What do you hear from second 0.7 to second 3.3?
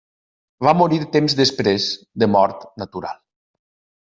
morir temps després de mort natural.